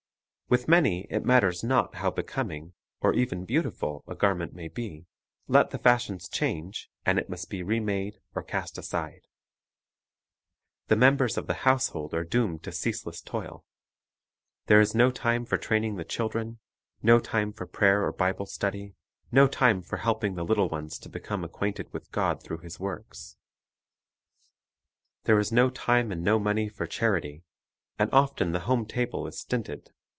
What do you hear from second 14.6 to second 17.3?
There is no time for training the children, no